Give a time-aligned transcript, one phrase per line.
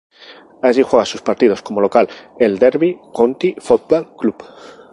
[0.63, 2.09] Allí juega sus partidos como local
[2.39, 4.43] el Derby County Football Club.